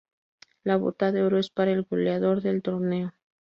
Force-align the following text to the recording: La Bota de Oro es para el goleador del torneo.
La 0.63 0.77
Bota 0.77 1.11
de 1.11 1.21
Oro 1.21 1.37
es 1.37 1.51
para 1.51 1.69
el 1.69 1.83
goleador 1.83 2.41
del 2.41 2.63
torneo. 2.63 3.13